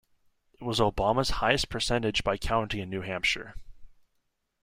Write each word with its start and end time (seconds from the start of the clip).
It 0.59 0.63
was 0.63 0.79
Obama's 0.79 1.29
highest 1.29 1.69
percentage 1.69 2.23
by 2.23 2.35
county 2.35 2.81
in 2.81 2.89
New 2.89 3.01
Hampshire. 3.01 3.53